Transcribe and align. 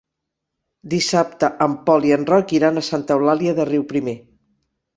Dissabte 0.93 1.49
en 1.67 1.75
Pol 1.91 2.09
i 2.11 2.15
en 2.17 2.25
Roc 2.31 2.55
iran 2.61 2.81
a 2.81 2.85
Santa 2.89 3.19
Eulàlia 3.21 3.57
de 3.63 3.71
Riuprimer. 3.73 4.21